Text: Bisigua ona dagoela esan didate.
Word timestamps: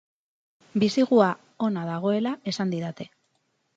Bisigua 0.83 1.27
ona 1.67 1.83
dagoela 1.93 2.33
esan 2.53 2.77
didate. 2.77 3.11